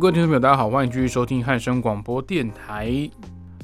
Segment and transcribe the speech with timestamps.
[0.00, 2.88] 各位听众朋友，大家好，欢迎继续收听汉声广播电台。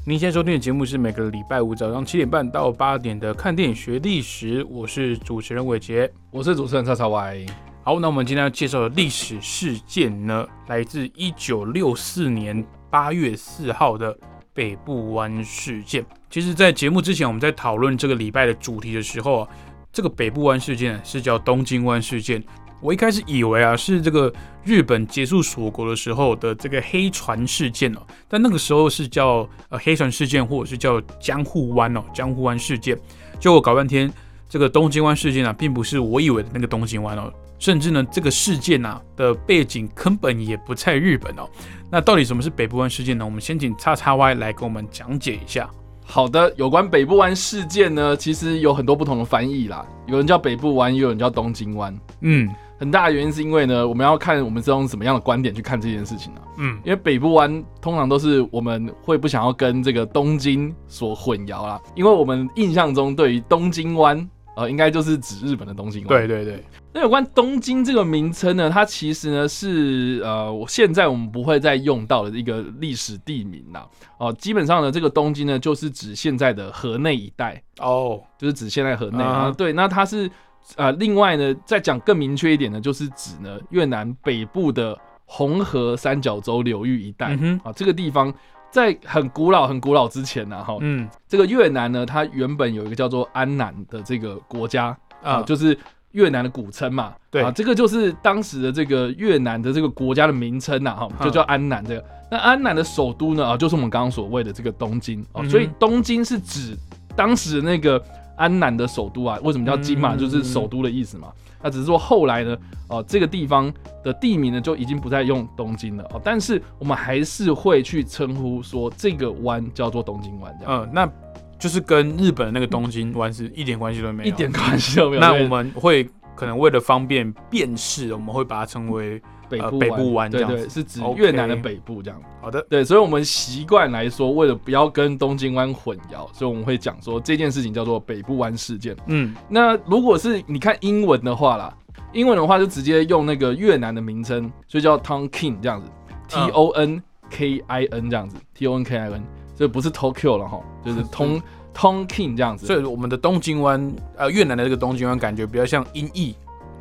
[0.04, 6.12] 您现在收听的节目是每个礼拜五早上七点半到八点的《看电影学历史》，我是主持人伟杰。
[6.30, 7.46] 我是主持人叉叉 Y。
[7.82, 14.14] 好，那我们今天要介绍的历史事件呢，来自一九六四年八月四号的
[14.52, 16.04] 北部湾事件。
[16.28, 19.48] 其实，在节目之前，我们在讨论这个礼拜的主题的时候啊，
[19.90, 22.44] 这个北部湾事件是叫东京湾事件。
[22.80, 24.32] 我一开始以为啊是这个
[24.64, 32.96] 日本结束锁国的时候的这个黑船事件哦，但那个时候是叫呃黑船事件，或者是叫江户湾哦，江户湾事件。
[33.40, 34.12] 结果搞半天，
[34.48, 41.48] 这个东京湾事件啊，并不是我以为的那个东京湾哦，甚至呢，这个事件啊的背景根本也不在日本哦。
[41.90, 43.24] 那到底什么是北部湾事件呢？
[43.24, 45.68] 我们先请叉叉 Y 来给我们讲解一下。
[46.04, 51.98] 好的，有关北部湾事件呢，其实有很多不同的翻译啦，有人叫北部湾，也有人叫东京湾。
[52.20, 56.42] 嗯很大的原因是因为呢，我们要看我们是用什么样的观点去看这件事情啊。
[56.58, 66.08] 嗯因为北部湾通常都是我们会不想要跟这个东京所混淆啦，因为我们印象中对于东京湾，呃，应该就是指日本的东京湾。
[66.08, 73.86] 对对对，那有关东京这个名称呢，它其实呢是呃，我现在我们不会再用到的一个历史地名啦。
[74.18, 79.50] 哦、基本上呢，这个东京呢就是指现在的河内一带，哦，就是指现在河内啊啊。
[79.50, 80.30] 对，那它是
[80.74, 88.32] 呃，另外呢，再讲更明确一点呢，就是指呢越南北部的红河三角洲流域一带、嗯啊，这个地方
[88.70, 94.86] 在很古老、很古老之前呢，哈、嗯这个越南呢，它原本有一个叫做安南的这个国家
[95.22, 95.76] 啊，啊，就是
[96.12, 97.14] 越南的古称嘛。
[97.30, 102.04] 对啊，这个就是当时的这个越南的这个国家的名称呐，哈，就叫安南这个。
[102.28, 106.76] 那安南的首都呢，啊，就是我们刚刚所谓的这个东京哦，嗯哼所以东京是指
[107.14, 108.02] 当时的那个
[108.36, 109.38] 安南的首都啊。
[109.42, 110.14] 为什么叫金嘛？
[110.14, 111.28] 嗯就是首都的意思嘛。
[111.62, 113.72] 那只是说后来呢，哦、这个地方
[114.04, 121.10] 的地名呢就已经不再用东京了哦，但是我们还是会去称呼说这个湾叫做东京湾，这样、嗯，那
[121.58, 125.20] 就是跟日本的那个东京湾是一点关系都没有，一点关系都没有。
[125.20, 132.20] 那我们会可能为了方便辨识，我们会把它称为呃北部北部湾对对，是指越南的北部这样。
[132.40, 132.64] 好的。
[132.68, 138.96] 对，所以我们习惯来说，为了不要跟东京湾混淆，所以我们会讲说这件事情叫做北部湾事件。
[139.06, 141.74] 嗯那如果是你看英文的话啦，
[142.12, 145.88] 英文的话就直接用那个越南的名称，所以叫 Tonkin 这样子
[146.28, 149.22] ，T 嗯 O N K I N 这样子，T O N K I N，
[149.54, 151.40] 所以不是 Tokyo 了哈，就是 通
[151.74, 152.66] Tonkin 这样子。
[152.66, 156.34] 所以我们的东京湾，呃，越南的这个东京湾，感觉比较像音译，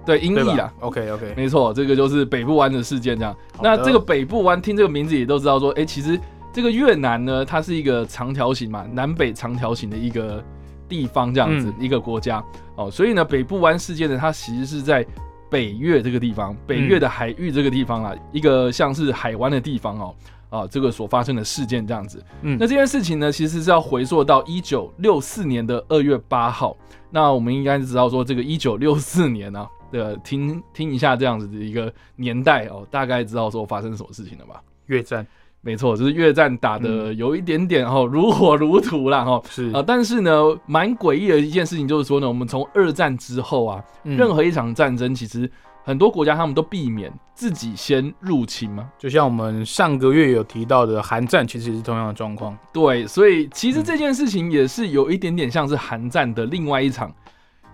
[0.06, 0.74] 对，音对吧译啦。
[0.80, 3.36] ？OK OK，没错，这个就是北部湾的事件这样。
[3.62, 6.20] 那这个北部湾听这个名字也都知道说，哎、其实
[6.54, 10.44] 这个越南呢，它是一个长条形嘛，南北长条形的一个
[10.88, 12.44] 地方这样子、嗯一个国家
[12.76, 15.06] 哦，所以呢，北部湾事件呢，它其实是在
[15.50, 20.16] 北越这个地方，北越的海域这个地方啊，一个像是海湾的地方哦。
[20.52, 26.78] 啊，这个所发生的事件这样子，嗯那这件事情呢，其实是要回溯到一九六四年的二月八号。
[27.10, 34.62] 那我们应该知道说，这个一九六四年呢、的听听一下这样子的一个年代哦，大概知道说发生什么事情了吧？
[34.88, 35.26] 越战
[35.62, 39.42] 没错，就是越战打的有一点点哦 如火如荼啦哈。
[39.50, 40.32] 是啊，但是呢，
[40.68, 45.50] 蛮诡异的一件事情就是说呢，我们从二战之后啊，嗯任何一场战争，其实
[45.84, 48.88] 很多国家他们都避免自己先入侵嘛。
[49.00, 52.56] 就像我们上个月有提到的韩战，其实也是同样的状况。
[52.72, 57.12] 对，所以其实这件事情也是有一点点像是韩战的另外一场。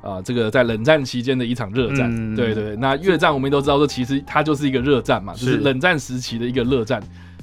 [0.01, 7.01] 啊、这个在冷战期间的一场热战，嗯对对，那越战我们都知道说，其实它就是一个热战嘛，就是是冷战时期的一个热战。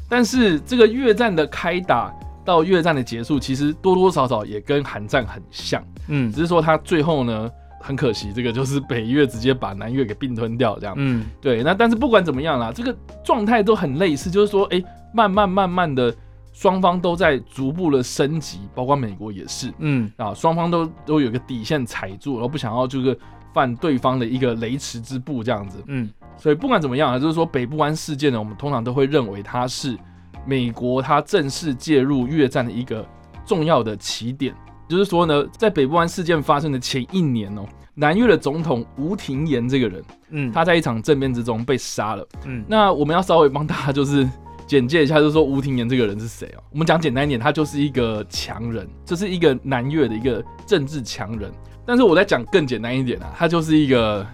[0.08, 2.12] 但是这个越战的开打
[2.44, 7.50] 到越战的结束，其实多多少少也跟韩战很像，嗯只是说它最后呢，
[7.80, 10.94] 很可惜，这个就是北越直接把南越给并吞掉，这样。
[10.98, 14.82] 嗯对，那但是不管怎么样啦，这个状态都很类似，就是说，哎、
[15.12, 16.12] 慢慢慢慢的，
[16.58, 23.16] 双方都在逐步的升级，包括美国也是嗯啊，双方都都有一个底线踩住，然后不想要这个
[23.54, 25.80] 犯对方的一个雷池之步这样子。
[25.86, 29.96] 嗯所以不管怎么样啊，就是说北部湾事件呢，我们通常都会认为它是
[30.44, 33.06] 美国它正式介入越战的一个
[33.46, 34.52] 重要的起点。
[34.88, 37.62] 就是说呢，在北部湾事件发生的前一年哦，
[37.94, 42.26] 南越的总统吴廷琰这个人，嗯，他在一场政变之中被杀了。
[42.46, 44.28] 嗯那我们要稍微帮大家就是
[44.68, 46.62] 简介一下，就是说吴廷琰这个人是谁哦？
[46.70, 51.50] 我们讲简单一点，他就是一个强人，这是一个南越的一个政治强人。
[51.86, 54.24] 但是我在讲更简单一点啊，他就是一个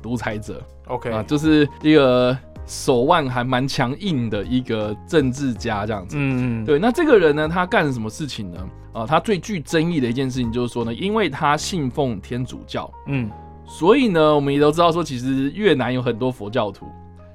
[0.00, 6.14] 独裁者 OK，啊，就是一个手腕还蛮强硬的一个政治家这样子。
[6.16, 8.64] 嗯，对，那这个人呢，他干了什么事情呢？
[8.92, 13.28] 啊，他最具争议的一件事情就是说呢，因为他信奉天主教，嗯
[13.66, 16.86] 所以呢，我们也都知道说，其实越南有很多佛教徒，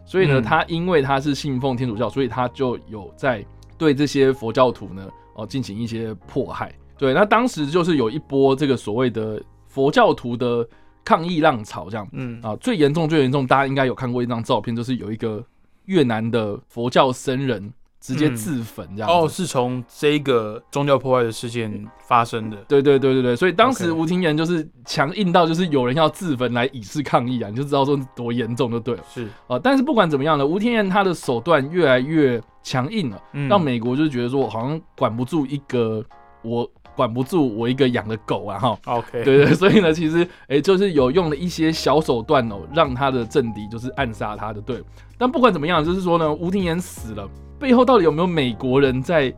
[0.05, 0.43] 所以呢，嗯。
[0.43, 3.45] 他因为他是信奉天主教，所以他就有在
[3.77, 6.73] 对这些佛教徒呢，哦，进行一些迫害。
[6.97, 10.65] 对，那当时就是有一波这个所谓的佛教徒的
[11.03, 12.07] 抗议浪潮，这样。
[12.13, 12.41] 嗯。
[12.41, 15.43] 啊，最严重最严重，大家应该有看过一张照片，就是有一个
[15.85, 17.73] 越南的佛教僧人
[18.05, 19.15] 直接嗯自焚这样子。
[19.15, 22.57] 哦，是从这个宗教破坏的事件发生的。
[22.67, 29.57] 对对对对对，所以当时吴廷琰就是强硬到就是有人要自焚来以示抗议啊，你就知道说多严重就对了是，啊。
[29.57, 36.03] 但是不管怎么样呢，吴廷琰他的手段越来越强硬了，嗯让美国就是觉得说我好像管不住一个
[36.43, 38.77] 我管不住我一个养的狗啊哈。
[38.85, 44.81] OK，对对，所以呢，其实诶、就是有用了一些小手段哦，让他的政敌就是暗杀他的，对。
[45.17, 49.33] 但不管怎么样，就是说呢，吴廷琰死了，背后到底有没有美国人在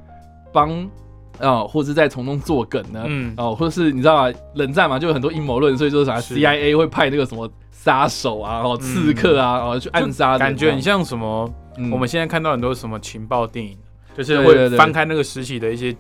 [0.54, 0.90] 帮
[1.40, 3.04] 啊、或者在从中作梗呢？
[3.06, 4.34] 嗯哦，或者是你知道吗？
[4.56, 11.48] 冷战嘛，就有很多阴谋论，所以就是啥 CIA 会派那个什么杀手啊、哦刺客啊，哦去暗杀，感觉很像什么？
[11.78, 13.78] 嗯我们现在看到很多什么情报电影，
[14.18, 15.96] 就是会翻开那个时期的一些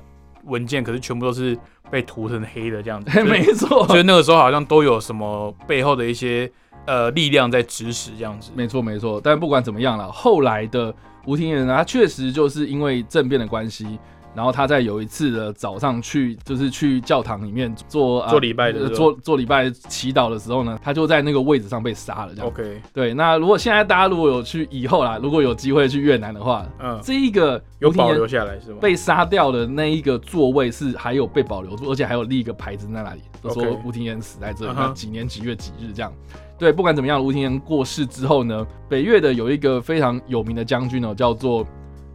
[0.47, 1.57] 文件，可是全部都是
[1.91, 3.09] 被涂成黑的这样子。
[3.23, 6.51] 没错，所以那个时候好像都有什么背后的一些
[6.85, 8.51] 呃力量在指使这样子。
[8.55, 9.21] 没错没错。
[9.23, 10.93] 但不管怎么样了，后来的
[11.25, 13.99] 吴廷琰呢，他确实就是因为政变的关系。
[14.37, 22.35] 然后他在有一次的早上去，就是去教堂里面做、啊做礼拜的呃做做礼拜祈祷的时候呢，他就在那个位置上被杀了。
[22.35, 23.15] 这样 OK，对。
[23.15, 28.77] 那如果现在大家如果有去以后啦，如果有机会去越南的话，嗯，这一个有保留下来是吗？
[28.79, 36.13] 被杀掉的那一个座位是还有被保留住，而且还有立一个牌子在那里，就说吴廷琰死在这里，那几年几月几日这样。
[36.59, 41.65] 对，不管怎么样，吴廷琰过世之后呢，北越的有一个非常有名的将军哦，叫做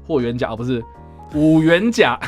[0.07, 0.81] 霍元甲，哦不是
[1.35, 2.19] 武元甲。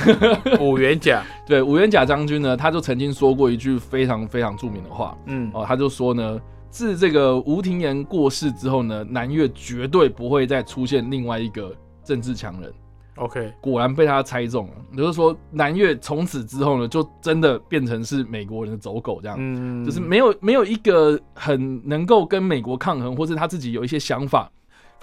[0.60, 6.40] 五元甲， 对，五元甲将军呢，他就曾经说过一句非常非常著名的话嗯，哦，他就说呢。
[6.70, 11.72] 自这个吴廷琰过世之后呢，南越绝对不会再出现另外一个
[12.02, 12.72] 政治强人。
[13.14, 24.50] OK，果然被他猜中了，也就是说，南越从此之后呢，就真的变成是美国人的走狗这样，嗯，就是没有没有一个很能够跟美国抗衡，或是他自己有一些想法，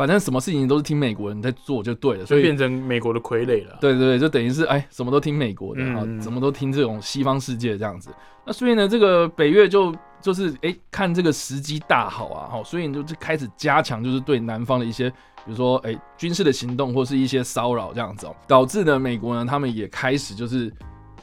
[0.02, 3.78] 反正什么事情都是听美国人在做就对了，所以变成美国的傀儡了。
[3.80, 8.10] 对对对，就等于是哎，什么都听美国的啊，嗯什么都听这种西方世界这样子。
[8.44, 20.74] 那所以呢，这个北越就就是哎，看这个时机大好啊，哈，所以你就就开始加强就是对南方的一些，比如说哎军事的行动或是一些骚扰这样子哦，导致呢美国呢他们也开始就是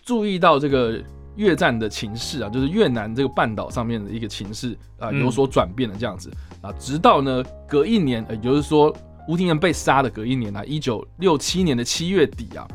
[0.05, 1.03] 注意到这个。
[1.39, 6.29] 越战的情势啊，就是越南这个半岛上面的一个情势啊，嗯有所转变的这样子
[6.61, 8.95] 啊，直到呢隔一年，也就是说
[9.29, 12.67] 吴廷琰被杀的隔一年啊，一九六七年的七月底啊，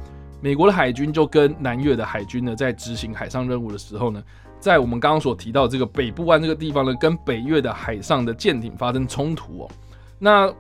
[0.42, 4.24] 美国的海军就跟南越的海军呢，在执行海上任务的时候呢，
[4.60, 9.72] 在我们刚刚所提到这个北部湾这个地方呢，跟北越的海上的舰艇发生冲突哦。
[10.20, 10.54] 那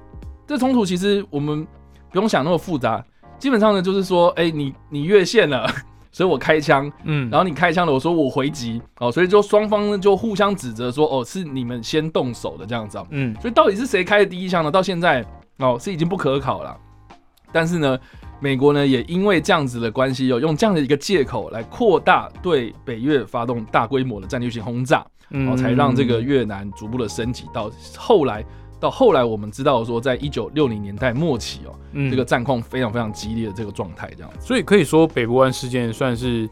[0.45, 1.65] 这冲突其实我们
[2.11, 3.05] 不用想那么复杂，
[3.39, 5.69] 基本上呢就是说，哎、你你越线了。
[6.13, 13.05] 所以我开枪，嗯，然后你开枪了，我说我回击，哦，所以就双方呢就互相指责说，哦，是你们先动手的这样子啊。
[13.09, 14.69] 嗯所以到底是谁开的第一枪呢？
[14.69, 15.25] 到现在
[15.57, 16.77] 哦是已经不可考了。
[17.51, 17.99] 但是呢，
[18.39, 28.45] 美国呢也因为这样子的关系，有用这样的一个借口来扩大对北越发动大规模的战略性轰炸，然后才让这个越南逐步的升级到后来。
[28.83, 34.29] 到后来，我们知道说，在一九六零年代末期哦，嗯这个战况非常非常激烈的这个状态，这样。
[34.41, 36.49] 所以可以说北部湾事件算是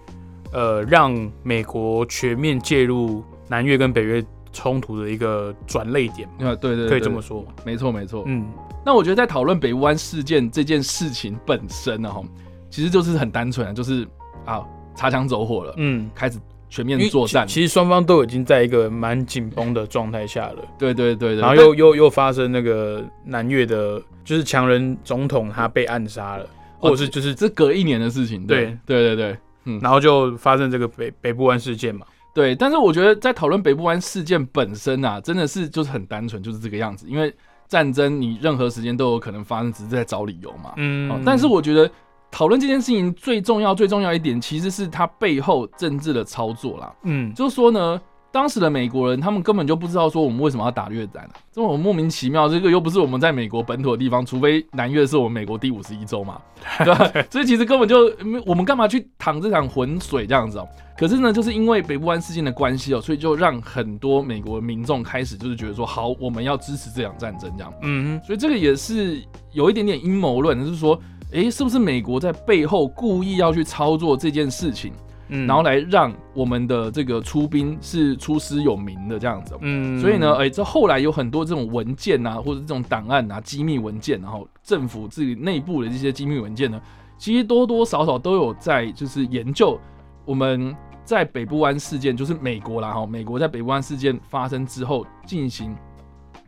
[0.54, 4.24] 呃让美国全面介入南越跟北越
[4.54, 7.46] 冲突的一个转类点对对对，可以这么说。
[7.66, 8.24] 没错没错。
[8.28, 8.50] 嗯
[8.86, 12.24] 那我觉得在讨论北部湾事件这件事情本身呢，哈，
[12.70, 14.08] 其实就是很单纯的，就是
[14.46, 16.40] 啊擦枪走火了，嗯，开始
[16.72, 17.46] 全面作战。
[17.46, 26.48] 其其实双方都已经在一个蛮紧绷的状态下了，对对对对，然后又又又发生那个南越的，就是强人总统他被暗杀了，
[26.80, 28.48] 或者是就是，这隔一年的事情。
[28.48, 32.04] 对对对对嗯然后就发生这个北北部湾事件嘛。
[32.34, 37.06] 对，但是我觉得在讨论北部湾事件本身啊，真的是就是很单纯，就是这个样子。
[37.10, 37.32] 因为
[37.68, 40.74] 战争你任何时间都有可能发生，只是在找理由嘛。
[40.78, 41.92] 嗯哦，但是我觉得
[42.32, 46.94] 讨论这件事情最重要、最重要一点，其实是它背后政治的操作啦。
[47.04, 56.40] 嗯，就是说呢，当时的美国人他们根本就不知道说我们为什么要打越战，这种莫名其妙，这个又不是我们在美国本土的地方，除非南越是我们美国第五十一州嘛，
[56.80, 57.12] 对吧？
[57.30, 58.12] 所以其实根本就
[58.46, 60.68] 我们干嘛去淌这场浑水这样子哦？
[60.98, 67.74] 可是呢，就是因为北部湾事件的关系哦，所以就让很多美国民众开始就是觉得说，好，我们要支持这场战争这样。
[67.82, 69.22] 嗯所以这个也是
[69.52, 70.98] 有一点点阴谋论，就是说，
[71.32, 74.92] 诶，是不是美国在背后故意要去操作这件事情？
[75.34, 79.56] 嗯然后来让我们的这个出兵是出师有名的这样子。
[79.62, 86.82] 嗯所以呢，哎，这后来有很多这种文件啊，或者这种档案啊，机密文件，然后政府自己内部的这些机密文件呢，
[87.18, 89.80] 其实多多少少都有在就是研究
[90.26, 95.74] 我们在北部湾事件，就是美国啦哈，美国在北部湾事件发生之后进行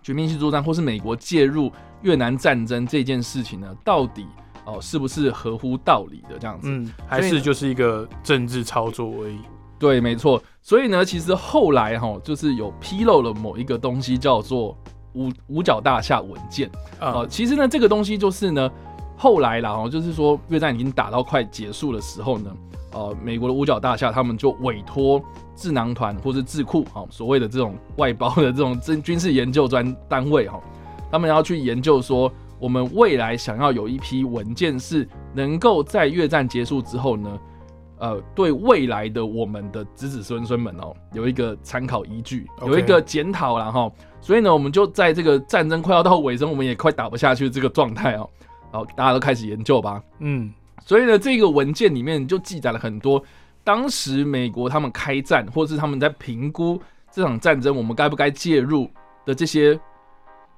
[0.01, 1.71] 全面性作战，或是美国介入
[2.01, 4.27] 越南战争这件事情呢，到底
[4.65, 6.67] 哦是不是合乎道理的这样子？
[6.69, 9.39] 嗯，还是就是一个政治操作而已。
[9.79, 10.41] 对，没错。
[10.61, 14.77] 所以呢，其实后来哈，就是有披露了某一个东西，叫做
[15.13, 16.69] 五五角大厦文件。
[16.99, 18.71] 啊呃，其实呢，这个东西就是呢，
[19.17, 22.55] 后来啦，哦，就是说越战已经打到快结束的时候呢，
[22.93, 25.21] 呃，美国的五角大厦他们就委托
[25.53, 30.57] 智囊团或是智库，哦，所谓的这种外包的这种军军事研究专单位，哈，
[31.11, 32.31] 他们要去研究说，
[32.63, 37.39] 我们未来想要有一批文件是能够在越战结束之后呢。
[37.99, 43.93] 呃，对未来的我们的子子孙孙们哦，有一个参考依据，有一个检讨然后。
[44.19, 48.29] 所以呢，我们就在这个战争快要到尾声，我们也快打不下去这个状态哦，
[48.73, 50.03] 然后大家都开始研究吧。
[50.19, 50.51] 嗯
[50.85, 53.23] 所以呢，这个文件里面就记载了很多
[53.63, 58.89] 当时美国他们开战，或是他们在评估这场战争我们该不该介入
[59.25, 59.75] 的这些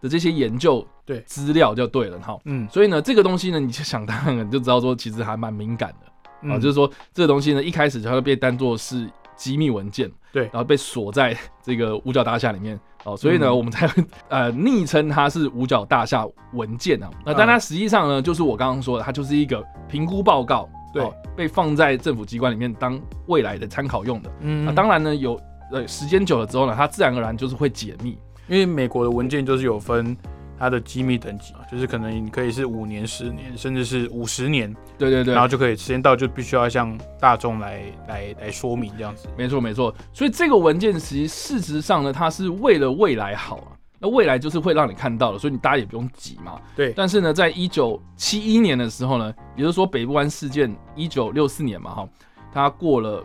[0.01, 2.37] 的这些研究对资料就对了哈。
[2.45, 6.07] 嗯所以呢，这个东西呢，你就想当然就知道说，其实还蛮敏感的。
[6.49, 17.09] 啊，嗯就是说这个东西呢，一开始就会被当做是机密文件，对然后被锁在这个五角大厦里面哦，所以呢，嗯我们才会 呃昵称它是五角大厦文件啊。
[17.25, 24.31] 那但它实际上呢，就是我刚刚说的，它就是一个评估报告，对哦被放在政府机关里面当未来的参考用的。
[24.41, 25.39] 嗯那当然呢，有
[25.71, 28.17] 呃时间久了之后呢，它自然而然就是会解密。
[28.47, 30.15] 因为美国的文件就是有分
[30.57, 39.27] 它的机密等级嘛，就是可能你可以是五年、十年，甚至是五十年，对对对然，后就可以时间到就必须要向大众来来来说明这样子。
[39.37, 43.71] 没错没错，所以这个文件其实事实上呢，它是为了未来好啊。
[43.97, 46.59] 那未来就是会让你看到的，所以你大家也不用急嘛。
[46.75, 52.09] 对，但是呢，在一九七一年的时候呢，也就是说北部湾事件一九六四年嘛，哈，
[52.53, 53.23] 它过了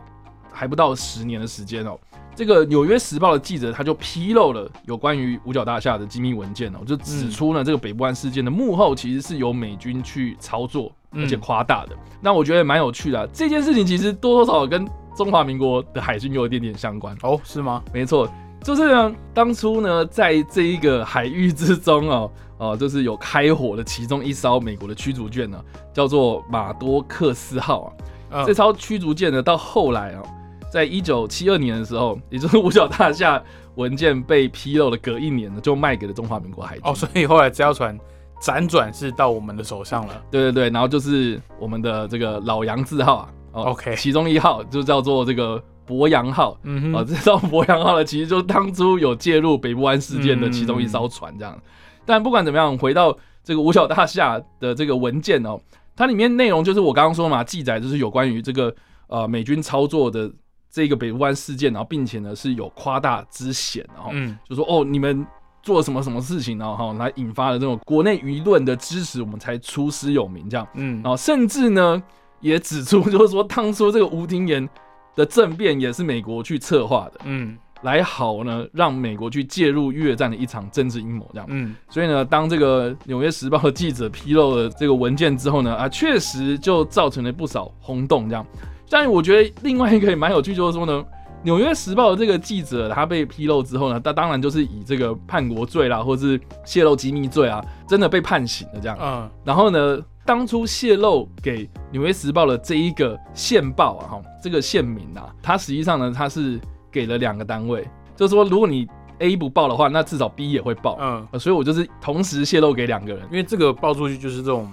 [0.53, 1.99] 还不到十年的时间哦。
[2.41, 11.95] 这个《纽约时报》的记者他就披露了有关于五角大厦的机密文件哦，就指出呢，这个北部湾事件的幕后其实是由美军去操作，嗯而且夸大的。
[12.19, 17.15] 那我觉得蛮有趣的啊、这件事情其实多多少少跟中华民国的海军有一点点相关。
[17.21, 17.83] 哦，是吗？
[17.93, 18.27] 没错，
[18.65, 27.93] 就是呢，当初呢，在这一个海域之中哦， 哦，就是有开火的其中一艘美国的驱逐舰呢，叫做马多克斯号啊。
[28.31, 30.23] 嗯这艘驱逐舰呢，到后来啊，
[30.71, 33.43] 在一九七二年的时候，也就是五角大厦
[33.75, 36.83] 文件被披露的隔一年呢，就卖给了中华民国海军。
[36.85, 37.99] 哦，所以后来这条船
[38.41, 40.23] 辗转是到我们的手上了。
[40.31, 46.53] 对对对，然后就是我们的这个老杨字号啊、哦 OK 其中一号就叫做这个博洋号。
[46.53, 51.61] 啊，嗯哼，这艘博洋号呢，其实就当初有介入北部湾事件的其中一艘船这样。
[52.07, 55.61] 但不管怎么样，回到这个五角大厦的这个文件哦，
[55.97, 58.75] 它里面内容就是我刚刚说嘛，记载就是有关于这个
[59.09, 60.31] 呃美军操作的
[60.71, 65.27] 这个北部湾事件，然后并且呢是有夸大之嫌，然后嗯就说哦你们。
[65.63, 70.67] 做了什么什么事情，然后哈来引发了这种国内舆论的支持，我们才出师有名这样。
[70.73, 72.03] 嗯然，后甚至呢
[72.41, 74.67] 也指出，就是说当初这个吴廷琰
[75.15, 81.47] 的政变也是美国去策划的，嗯来好呢让美国去介入越战的一场政治阴谋这样。
[81.51, 88.47] 嗯所以呢，当这个《纽约时报》的记者披露了这个文件之后呢，啊，确实就造成了不少轰动这样。
[88.91, 91.03] 但我觉得另外一个也蛮有趣，就是说呢。
[91.43, 98.99] 《纽约时报》的这个记者，他被披露之后呢，他当然就是以这个叛国罪啦，或是泄露机密罪啊，真的被判刑了这样。
[99.01, 106.61] 嗯然后呢，当初泄露给《纽约时报》的这一个线报啊，哈，这个县民啊，他实际上呢，他是
[106.93, 108.87] 给了两个单位，就是说，如果你
[109.21, 110.99] A 不报的话，那至少 B 也会报。
[111.01, 113.23] 嗯，呃所以我就是同时泄露给两个人。
[113.31, 114.71] 因为这个报出去就是这种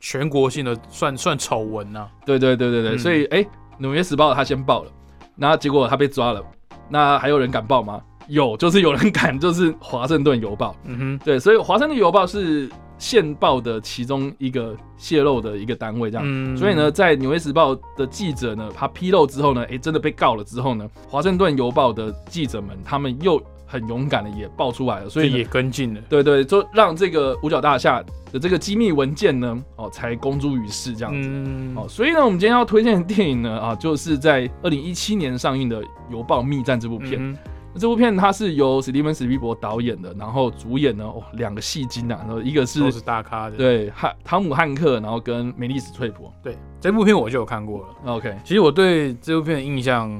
[0.00, 2.08] 全国性的算算丑闻呐。
[2.26, 3.46] 对对对对对，嗯所以哎，
[3.78, 4.90] 纽约时报》他先报了，
[5.36, 6.42] 那结果他被抓了，
[6.88, 8.02] 那还有人敢报吗？
[8.28, 10.70] 有，就是有人敢，就是《华盛顿邮报》。
[10.84, 16.24] 嗯哼，对，所以《华盛顿邮报》是线报的其中一个泄露的一个单位，这样。
[16.26, 26.00] 嗯所以呢，，在《纽约时报》的记者呢，他披露之后呢，诶，真的被告了之后呢，《华盛顿邮报》的记者们，他们又很勇敢的也爆出来了，所以也跟进了。
[26.08, 31.28] 对对，就让这个五角大厦的这个机密文件呢，哦，才公诸于世这样子。
[31.30, 37.14] 嗯，哦，所以呢，我们今天要推荐的电影呢，啊，就是在二零一七年上映的《邮报密战》这部片。
[37.18, 37.38] 嗯
[37.78, 43.56] 这部片它是由史蒂芬史皮伯导演的，然后主演呢，哦，两个戏精啊，然后一个是都是大咖的。
[43.56, 46.28] 对汉汤姆汉克，然后跟梅丽史翠普。
[46.42, 48.12] 对，这部片我就有看过了。
[48.12, 50.10] OK，其实我对这部片的印象，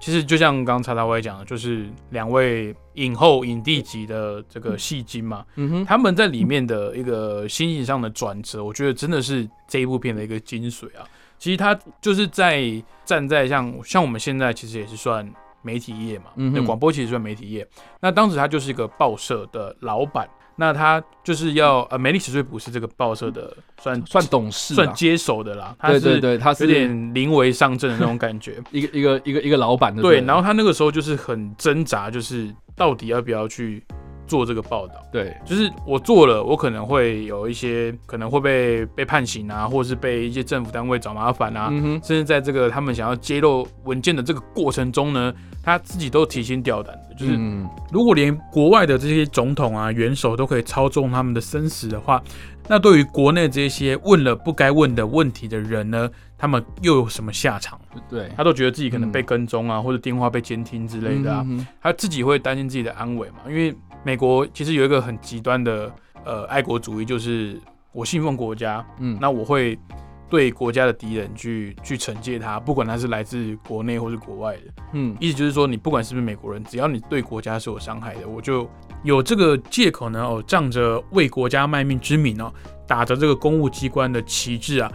[0.00, 11.06] 其实就像刚刚查大卫讲的，就是两位影后、影帝级的这个戏精嘛，嗯哼，他们在里面的一个心情上的转折，我觉得真的是这一部片的一个精髓啊。
[11.38, 12.62] 其实他就是在
[13.04, 15.30] 站在像像我们现在其实也是算
[15.62, 17.66] 媒体业嘛，嗯，广播其实算媒体业。
[18.00, 20.28] 那当时他就是一个报社的老板，
[20.60, 23.50] 那他就是要呃，美丽史翠普是这个报社的
[23.80, 28.62] 算算董事、啊，算接手的啦，他是对对对，他是有点临危上阵的那种感觉。
[28.70, 30.02] 一个一个一个一个老板的。
[30.02, 33.82] 对，然后他那个时候就是很挣扎，就是到底要不要去
[34.30, 34.94] 做这个报道。
[35.10, 45.34] 对，就是我做了，我可能会有一些可能会被被判刑啊，或者是被一些政府单位找麻烦啊，甚至在这个他们想要揭露文件的这个过程中呢，
[45.64, 47.14] 他自己都提心吊胆的。
[47.18, 52.22] 就是嗯如果连国外的这些总统啊、元首都可以操纵他们的生死的话，
[52.66, 56.08] 那对于国内这些问了不该问的问题的人呢，
[56.38, 57.78] 他们又有什么下场？
[58.08, 63.40] 对他都觉得自己可能被跟踪啊，或者电话被监听之类的啊，嗯他自己会担心自己的安危嘛。
[63.48, 65.92] 因为美国其实有一个很极端的
[66.24, 67.60] 呃爱国主义，就是
[67.92, 69.78] 我信奉国家，嗯，那我会
[70.28, 74.62] 对国家的敌人去去惩戒他，不管他是来自国内或是国外的。
[74.92, 78.68] 嗯意思就是说，你不管是不是美国人，只要你对国家是有伤害的，我就
[79.02, 82.52] 有这个借口呢，哦，仗着为国家卖命之名哦，
[82.86, 84.90] 打着这个公务机关的旗帜啊，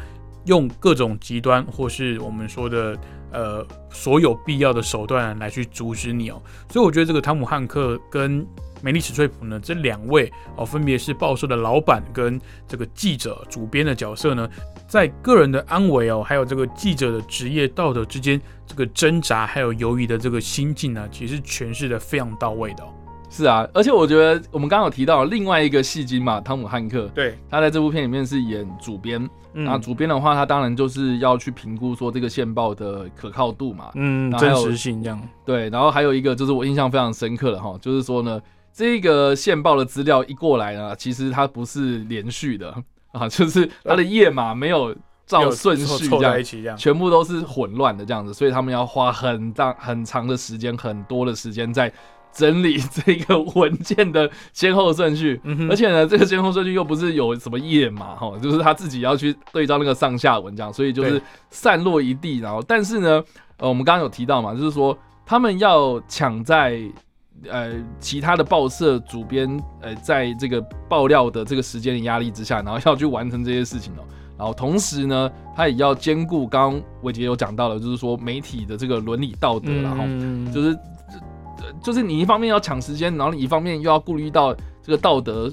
[0.45, 2.97] 用各种极端或是我们说的
[3.31, 6.41] 呃所有必要的手段来去阻止你哦。
[6.69, 8.45] 所以我觉得这个汤姆汉克跟
[8.85, 14.47] 梅丽史翠普呢，这两位哦，分别是报社的老板跟这个记者、主编的角色呢，
[14.87, 22.89] 在个人的安危哦，还有这个记者的职业道德之间，这个挣扎还有犹豫的这个心境呢，其实诠释的非常到位的哦。
[23.27, 29.27] 是啊，而且我觉得我们刚刚有提到另外一个戏精嘛，汤姆汉克，对，他在这部片里面是演主编。
[29.57, 33.89] 嗯那主编的话，他当然就是要去评估说这个线报的可靠度嘛。
[33.95, 38.39] 嗯真实性这样，对，然后还有一个就是我印象非常深刻的哈，就是说呢，
[38.75, 42.75] 这个线报的资料一过来呢，其实它不是连续的
[43.13, 44.93] 啊， 就是它的页码没有
[45.25, 46.77] 照有顺序这样。
[46.77, 51.89] 全部都是混乱的这样子，所以他们要花很大很长的时间，很多的时间在
[52.33, 55.39] 整理这个文件的先后顺序。
[55.45, 62.39] 嗯而且呢，这个先后顺序又不是有什么页码哈，就是他自己要去对照那个上下文这样，所以就是散落一地。
[62.39, 63.23] 然后，但是呢，
[63.55, 66.81] 呃，我们刚刚有提到嘛，就是说他们要抢在
[67.49, 69.49] 呃其他的报社主编
[69.81, 74.03] 呃在这个爆料的这个时间的压力之下，然后要去完成这些事情哦。
[74.37, 80.77] 然后同时呢，他也要兼顾刚刚伟杰有讲到了，就是说媒体的这个伦理道德然后嗯就是
[81.59, 85.49] 呃就是你一方面要抢时间，然后你一方面又要顾虑到这个道德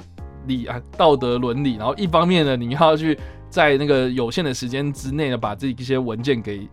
[0.47, 3.17] 理啊道德伦理，然后一方面呢，你要去
[3.49, 6.69] 在那个有限的时间之内呢，把这一些文件给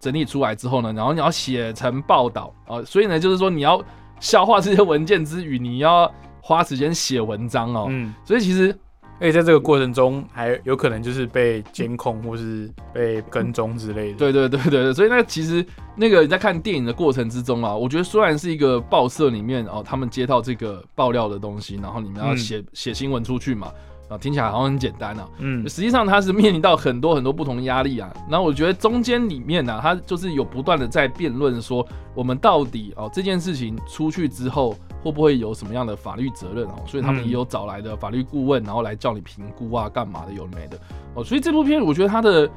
[0.00, 3.80] 整理出来之后呢，然后你要写成报道啊、所以呢，就是说你要
[4.20, 8.76] 消化这些文件之余，你要花时间写文章哦，嗯，所以其实
[9.20, 14.18] 而且在这个过程中，还有可能就是被监控或是被跟踪之类的。
[14.18, 23.72] 对对对对对，所以那其实那个你在看电影的过程之中啊，我觉得虽然是一个报社里面哦，他们接到这个爆料的东西，然后你们要写写写、新闻出去嘛，
[24.14, 28.12] 啊，听起来好像很简单啊，嗯，实际上它是面临到很多很多不同的压力啊。
[28.28, 36.74] 然后我觉得中间里面呢、啊，它就是有不断的在辩论说，我们到底哦这件事情出去之后会不会有什么样的法律责任哦？
[36.86, 40.78] 所以他们嗯也有找来的法律顾问，然后来叫你评估啊，干嘛的，有没的
[41.14, 41.24] 哦。
[41.24, 42.48] 所以这部片我觉得它的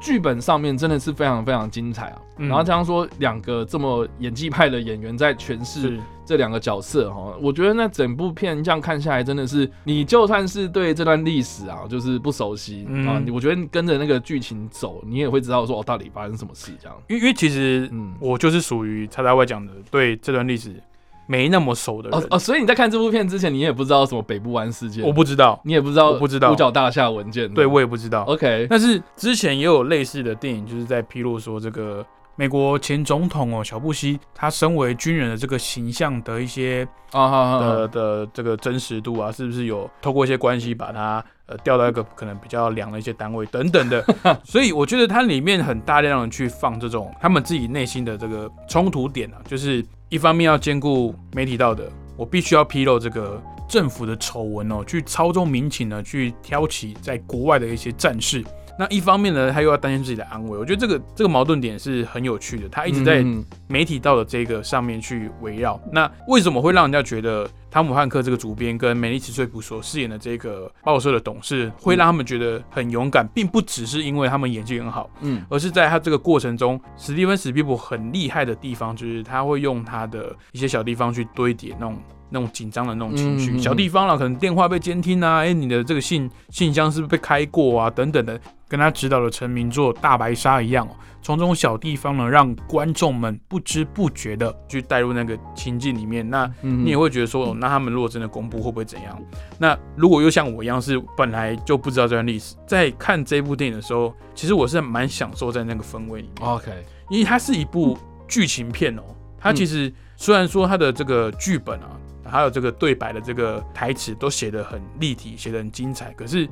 [0.00, 2.18] 剧本上面真的是非常非常精彩啊。
[2.38, 16.96] 嗯然后这样说，两个这么演技派的演员在诠释这两个角色哈，我觉得那整部片这样看下来，真的是你就算是对这段历史啊，就是不熟悉、嗯啊，你我觉得你跟着那个剧情走，你也会知道说哦，到底发生什么事这样。
[17.08, 20.82] 因为因为其实嗯我就是属于叉叉外讲的，对这段历史
[21.30, 22.18] 没那么熟的人。
[22.18, 26.50] 哦，哦，所以你在看这部片之前，你也不知道什么北部湾事件，我不知道，你也不知道，我不知道。
[26.50, 28.24] 五角大厦文件，对我也不知道。
[28.24, 32.04] OK，但是之前也有类似的电影，就是在披露说这个
[32.36, 44.02] 美国前总统哦，小布希，他身为军人的这个形象的一些啊哈的的这个真实度啊，是不是有透过一些关系把他呃调到一个可能比较凉的一些单位等等的？
[44.42, 53.38] 所以我觉得它里面很大量的去放这种他们自己内心的这个冲突点啊，就是一方面要兼顾媒体道德，我必须要披露这个
[53.68, 58.42] 政府的丑闻哦，去操纵民情呢，去挑起在国外的一些战事。
[58.80, 62.66] 那一方面呢，他又要担心自己的安危，我觉得这个这个矛盾点是很有趣的。
[62.70, 63.22] 他一直在
[63.68, 65.78] 媒体道的这个上面去围绕。
[65.92, 81.98] 那为什么会让人家觉得汤姆汉克这个主编跟美丽史翠普所饰演的这个报社的董事会让他们觉得很勇敢，并不只是因为他们演技很好，嗯，而是在他这个过程中，史蒂芬史皮普很厉害的地方，就是他会用他的一些小地方去堆叠那种。
[82.32, 87.90] 那种紧张的那种情绪，小地方了，可能电话被监听啊，哎，你的这个信信箱是不是被开过啊？
[87.90, 96.30] 等等的，跟他指导的成名作《大白鲨》一样哦，从这种小地方呢，让观众们不知不觉的去带入那个情境里面。
[96.30, 99.20] 那你也会觉得说，那他们如果真的公布，会不会怎样？
[99.58, 106.48] 那如果又像我一样是本来就不知道这段历史，在看这部电影的时候，其实我是蛮享受在那个氛围里面。
[106.48, 106.70] OK，
[107.10, 109.02] 因为它是一部剧情片哦，
[109.36, 111.98] 它其实虽然说它的这个剧本啊。
[112.22, 116.12] 还有这个对白的这个台词都写得很立体，写得很精彩。
[116.12, 116.48] 可是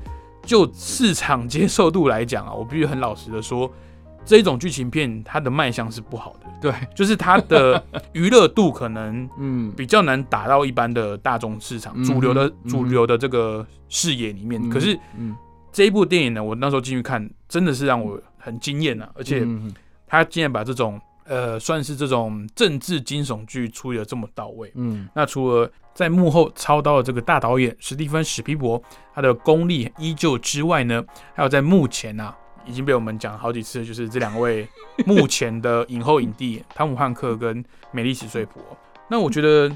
[0.49, 3.71] 就市场接受度来讲啊，我必须很老实的说，
[4.25, 6.47] 这种剧情片它的卖相是不好的。
[6.59, 7.85] 对，就是它的
[8.15, 14.71] 娱乐度可能 嗯比较难达到一般的大众市场主流的主流的这个视野里面。
[14.71, 15.37] 可是嗯
[15.71, 19.11] 这一部电影呢，我那时候进去看，真的是让我很惊艳啊！
[19.15, 19.47] 而且
[20.07, 20.99] 他竟然把这种。
[21.29, 24.73] 呃，算是这种政治惊悚剧处理的这么到位。
[24.75, 28.83] 嗯，那除了在幕后操刀的这个大导演史蒂芬史皮伯，
[29.14, 34.67] 他的功力依旧之外呢，还有在目前啊，已经被我们讲好几次，就是这两位
[35.05, 38.61] 目前的影后影帝汤姆汉克跟美丽史翠普。
[39.11, 39.71] 那我觉得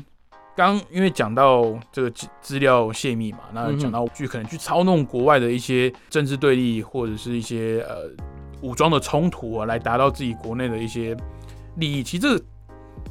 [0.57, 8.09] 刚因为讲到这个资资料泄密嘛，那讲到剧可能去操弄国外的一些政治对立或者是一些呃
[8.63, 11.17] 武装的冲突啊，来达到自己国内的一些。
[11.77, 12.45] 利益其实这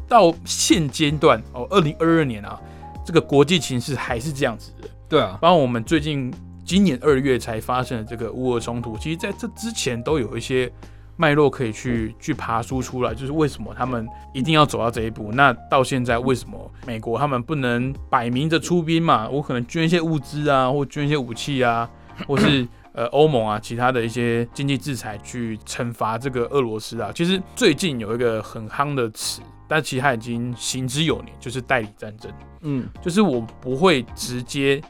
[0.07, 2.59] 到现阶段哦，二零二二年啊，
[3.05, 4.87] 这个国际形势还是这样子的。
[5.09, 6.33] 对啊，包括我们最近
[6.65, 10.71] 今年二月才发生的这个乌俄冲突，其实在这之前都有一些
[11.17, 15.31] 脉络可以去去爬梳出来，就是为什么他们一定要走到这一步？
[15.33, 19.29] 那到现在为什么美国他们不能摆明着出兵嘛？
[19.29, 21.89] 我可能捐一些物资啊，或捐一些武器啊，
[22.27, 22.67] 或是。
[22.93, 32.29] 呃，欧盟啊，其他的一些经济制裁去惩罚这个俄罗斯啊，其实最近有一个很夯的词，但其实它已经行之有年，就是代理战争。
[32.61, 34.81] 嗯，就是我不会直接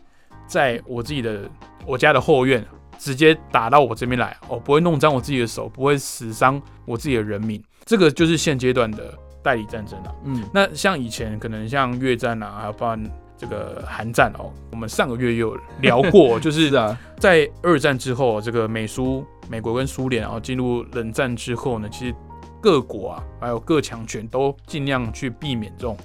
[0.47, 1.47] 在我自己的
[1.85, 2.65] 我家的后院
[2.97, 7.63] 直接打到我这边来，哦不会弄脏我自己的手，不会死伤我自己的人民。
[7.85, 10.15] 这个就是现阶段的代理战争了。
[10.23, 13.11] 嗯，那像以前可能像越战啊，还有包含。
[13.41, 16.69] 这个韩战哦，我们上个月有聊过， 就是
[17.17, 22.13] 在二战之后，这个美苏美国跟苏联，然后进入冷战之后呢，其实
[22.61, 25.97] 各国啊，还有各强权都尽量去避免这种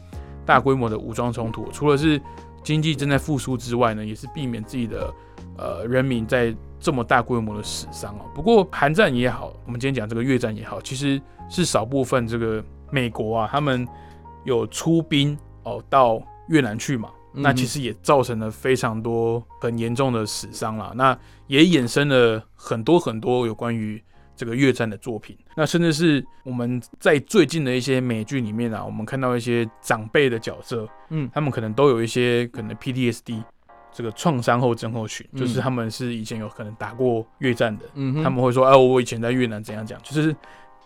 [0.46, 2.18] 大规模的武装冲突，除了是
[2.62, 5.12] 经济正在复苏之外呢，也是避免自己的
[5.58, 8.22] 呃人民在这么大规模的死伤哦。
[8.34, 11.20] 不过韩战也好，我们今天讲这个越战也好，其实
[11.50, 13.86] 是少部分这个美国啊，他们
[14.44, 16.18] 有出兵哦到
[16.48, 17.10] 越南去嘛。
[17.36, 24.02] 那其实也造成了非常多很严重的死伤了，那也衍生了很多很多有关于
[24.34, 33.42] 这个越战的作品，那甚至是我们在最近的一些美剧里面啊，我们看到一些长辈的角色，嗯，他们可能都有一些可能 PTSD
[33.92, 40.34] 这个创伤后症候群，就是他们是以前有可能打过越战的，嗯，他们会说，哎，我以前在越南怎样讲，就是。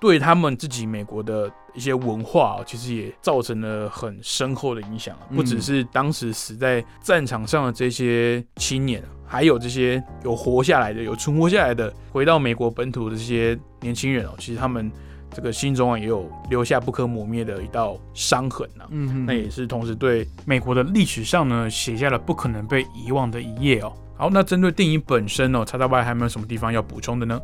[0.01, 5.17] 对他们自己美国的一些文化，其实也造成了很深厚的影响。
[5.35, 14.91] 不只是当时死在战场上的这些青年，还有这些有活下来的、有存活下来的，回到美国本土的这些年轻人哦，其实他们
[15.33, 18.87] 这个心中啊，也有留下不可磨灭的一道伤痕呐。
[18.89, 23.93] 嗯，那也是同时对美国的历史上呢，写下了不可能被遗忘的一页哦。
[24.17, 27.41] 好，那针对电影本身哦，叉叉 Y 还有没有什么地方要补充的呢？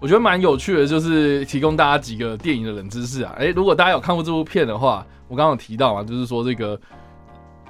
[0.00, 3.34] 我觉得蛮有趣的，就是提供大家几个电影的冷知识啊。
[3.36, 6.80] 哎，如果大家有看过这部片的话，我刚刚有提到嘛，就是说这个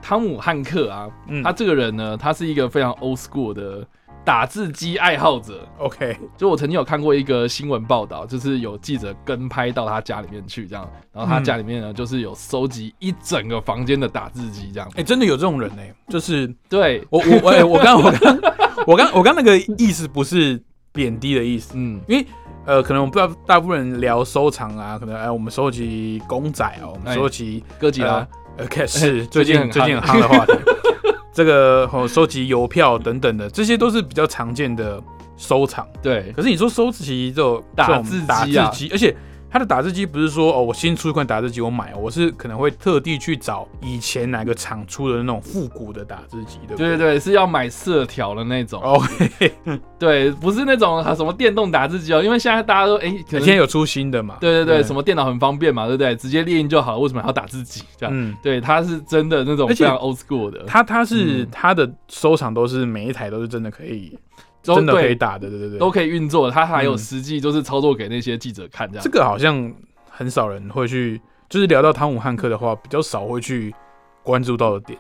[0.03, 1.09] 汤姆汉克啊，
[1.43, 3.83] 他这个人呢，他是一个非常 old school 的
[4.27, 5.67] 打字机爱好者。
[5.79, 14.87] OK，就我曾经有看过一个新闻报道，就是有记者跟拍到他家里面去，这样，然后他家里面呢，就是有收集一整个房间的打字机，这样。
[14.97, 15.83] 哎，真的有这种人呢？
[16.09, 18.38] 就是对我我我我刚我刚
[18.87, 20.62] 我刚我刚那个意思不是。
[20.92, 22.27] 贬低的意思，嗯，因为
[22.66, 30.20] 呃，可能我们不知道大部分人聊收藏啊，可能哎，我们收集公仔哦，我们收集哥吉拉，呃，开始、 欸最近最近很夯。
[30.20, 30.53] 的话题。
[31.33, 35.01] 这个哦，收集邮票等等的，这些都是比较常见的
[35.37, 35.87] 收藏。
[36.03, 39.14] 对，可是你说收集这种打字机打啊字机，而且
[39.51, 48.83] 它的打字机不是说哦，我新出一款打字机我买，我是可能会特地去找以前哪个厂出的那种复古的打字机，对不对对对对，是要买色条的那种。
[48.83, 49.53] ？OK，
[49.99, 54.37] 对，不是那种啊什么电动打字机哦，因为现在大家都哎，可能现在有出新的嘛？
[54.41, 56.15] 对对对，对什么电脑很方便嘛，对不对？
[56.17, 57.83] 直接列印就好了，为什么还要打字机？
[57.97, 64.17] 这样，嗯，对，它是真的那种非常 old school 的，它它是嗯它的收藏都是每一台都是真的可以
[64.58, 65.79] 都真的可以打的，对对对。
[65.79, 69.11] 都可以运作，他还有嗯实际就是操作给那些记者看，这样这。
[69.11, 69.73] 个好像
[70.11, 73.75] 很少人会去，就是聊到汤姆汉克的话，比较少会去
[74.23, 74.99] 关注到的点。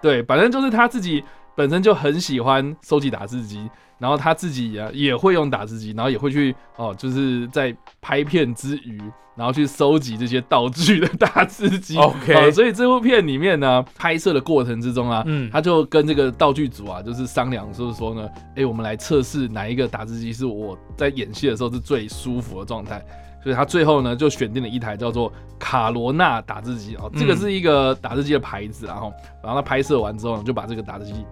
[0.00, 1.24] 对，反正就是他自己
[1.58, 3.68] 本身就很喜欢收集打字机，
[3.98, 8.96] 然后他自己啊也会用打字机，然后也会去哦，就是在拍片之余，
[9.34, 11.98] 然后去收集这些道具的打字机。
[11.98, 23.04] OK 哦所以这部片里面呢，拍摄的过程之中啊，嗯，他就跟这个道具组啊，就是商量，就是说呢，哎、我们来测试哪一个打字机是我在演戏的时候是最舒服的状态。
[23.40, 31.24] 所以他最后呢就选定了一台叫做卡罗纳打字机哦，这个嗯是一个打字机的牌子，然后然后他拍摄完之后呢，就把这个打字机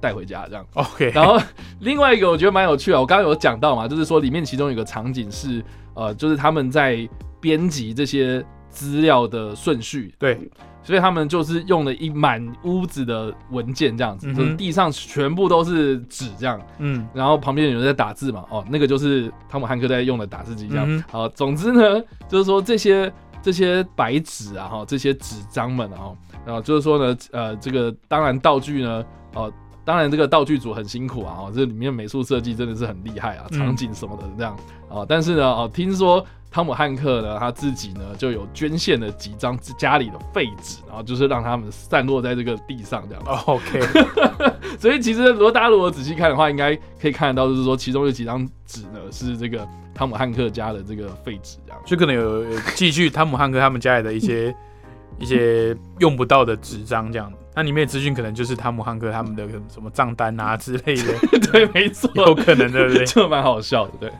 [0.00, 0.66] 带回家这样。
[0.74, 1.38] OK，然后
[1.80, 5.62] 另外一个我觉得蛮有趣啊，我刚刚有讲到嘛，就是说里面其中有一个场景是
[5.94, 7.08] 呃，就是他们在
[7.40, 10.48] 编辑这些资料的顺序，对，
[10.82, 20.86] 所以他们就是用了一满屋子的文件这样子，嗯就是地上全部都是纸这样，嗯，然后旁边有人在打字嘛，哦，那个就是汤姆汉克在用的打字机这样。
[20.88, 29.52] 嗯好，总之呢，就是说这些这些白纸啊，哈，这些纸张们啊，哈，然后就是说呢，呃，这个当然道具呢，哦、
[29.90, 34.56] 当然这个道具组很辛苦啊，哦，这里面美术设计真的是很厉害啊，嗯场景什么的这样
[34.88, 43.24] 啊、但是呢，哦，听说汤姆汉克呢，他自己呢就有捐献了几张家里的废纸，然后就是让他们散落在这个地上这样。
[43.26, 43.80] 哦 OK，
[44.78, 51.82] 所以其实如果大家如果仔细看的话，应该可以看得到，就是说其中有几张纸呢是这个汤姆汉克家的这个废纸这样。
[51.84, 54.54] 就可能有有继续汤姆汉克他们家里的一些
[55.18, 57.32] 一些用不到的纸张这样。
[57.54, 63.04] 那里面的资讯可能就是汤姆汉克他们的什么账单啊 之类的，对，没错， 有可能对不对？
[63.06, 63.92] 就蛮好笑的。
[64.00, 64.12] 对，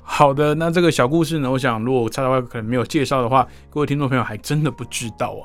[0.00, 5.42] 好的，那这个小故事呢，我想如果叉叉 Y 可能没有介绍的话，各位听众朋友还真的不知道哦。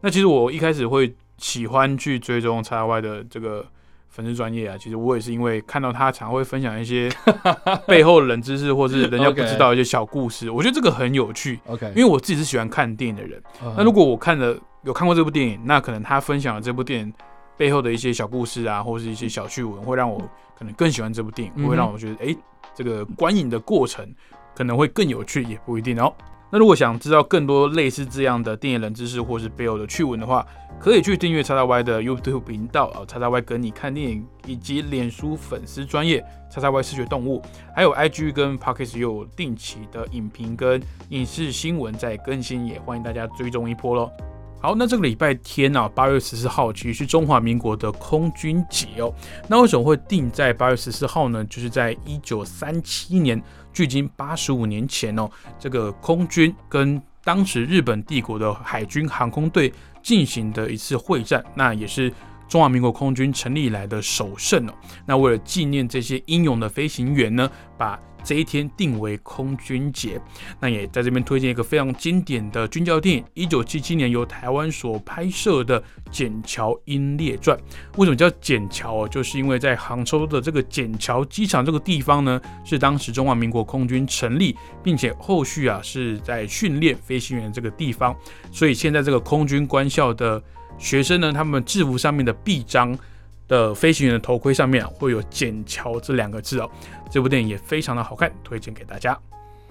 [0.00, 3.66] 那其实我一开始会喜欢去追踪叉叉 Y 的这个
[4.14, 7.10] 粉丝专业啊，其实我也是因为看到他常会分享一些
[7.84, 11.58] 背后的冷知识，或是人家不知道一些小故事，我觉得这个很有趣。
[11.66, 17.12] OK，因为我自己是喜欢看电影的人，呃那如果我看了有看过这部电影，那可能他分享了这部电影
[17.56, 20.16] 背后的一些小故事啊，或是一些小趣闻，会让我
[20.56, 22.36] 可能更喜欢这部电影，嗯会让我觉得，哎、
[22.72, 24.08] 这个观影的过程
[24.54, 26.14] 可能会更有趣，也不一定哦。
[26.50, 30.46] 那如果想知道更多类似这样的电影冷知识或是背后的趣闻的话，
[30.78, 37.42] 可以去订阅叉叉 Y 的 YouTube 频道啊，叉叉 Y 跟你看电影，以及脸书粉丝专业叉叉 Y 视觉动物，
[37.74, 44.10] 还有 IG 跟 Pockets 有定期的影评跟影视新闻在更新，也欢迎大家追踪一波喽。
[44.64, 49.12] 好，那这个礼拜天啊，八月十四号其实是中华民国的空军节哦。
[49.46, 51.44] 那为什么会定在八月十四号呢？
[51.50, 53.42] 就是在一九三七年，
[53.74, 59.70] 距今八十五年前哦，这个空军跟当时日本帝国的海军航空队
[60.02, 62.10] 进行的一次会战，那也是
[62.48, 64.72] 中华民国空军成立以来的首胜哦。
[65.04, 70.20] 那为了纪念这些英勇的飞行员呢，把这一天定为空军节。
[70.58, 77.56] 那也在这边推荐一个非常经典的军教电影，一九七七年由台湾所拍摄的《笕桥英烈传》。
[77.96, 79.08] 为什么叫笕桥哦？
[79.08, 88.16] 就是因为在杭州的这个笕桥机场这个地方呢，是当时中华民国空军成立，并且后续啊是在训练飞行员这个地方，
[88.50, 90.42] 所以现在这个空军官校的
[90.78, 92.98] 学生呢，他们制服上面的臂章。
[93.48, 96.70] 的飞行员的头盔上面，会有“笕桥”这两个字哦。
[97.10, 99.18] 这部电影也非常的好看，推荐给大家。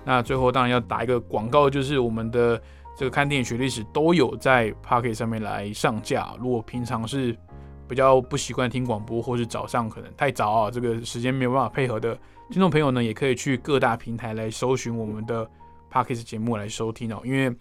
[0.05, 2.62] 那最后当然要打一个广告，就是我们的
[2.97, 6.33] 这个看电影学历史都有在 Pocket 上面来上架。
[6.39, 7.36] 如果平常是
[7.88, 12.17] 比较不习惯听广播，或是早上可能太早啊，这个时间没有办法配合的
[12.49, 15.49] 听众朋友呢，也可以去各大平台来搜寻我们的
[15.91, 17.21] Pocket 节目来收听哦。
[17.23, 17.53] 因为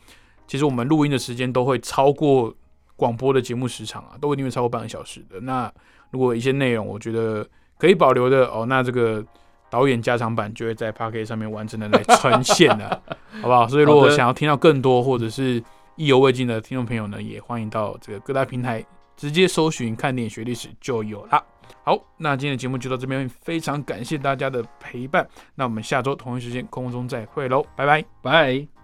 [0.47, 2.55] 其实我们录音的时间都会超过
[2.97, 5.41] 广播的节目时长啊，都一定会超过半个小时的。
[5.41, 5.73] 那
[6.13, 7.45] 如果一些内容我觉得
[7.79, 9.25] 可以保留的哦，那这个
[9.69, 13.03] 导演加长版就会在 p a c k e t 上面完整的来呈现了，
[13.43, 13.67] 好不好？
[13.67, 15.63] 所以如果想要听到更多或者是
[15.97, 18.85] 意犹未尽的听众朋友呢，也欢迎到这个各大平台
[19.17, 21.43] 直接搜寻“看电影学历史”就有啦。
[21.85, 25.27] 好，那今天的节目就到这边，非常感谢大家的陪伴。
[25.55, 28.05] 那我们下周同一时间空中再会喽，拜拜。
[28.23, 28.82] 拜。